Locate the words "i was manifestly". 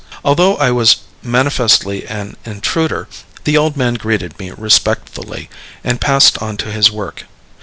0.55-2.07